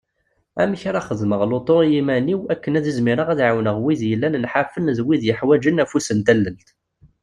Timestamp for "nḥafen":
4.43-4.85